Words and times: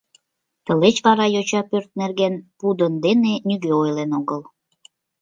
Тылеч 0.65 0.97
вара 1.05 1.25
йоча 1.35 1.61
пӧрт 1.69 1.89
нерген 2.01 2.33
пудын 2.59 2.93
дене 3.05 3.33
нигӧ 3.47 3.71
ойлен 3.83 4.11
огыл... 4.19 4.41